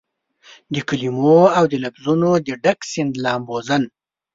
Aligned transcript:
دکلمو 0.75 1.37
اودلفظونو 1.59 2.29
دډک 2.47 2.79
سیند 2.91 3.13
لامبوزن 3.23 3.83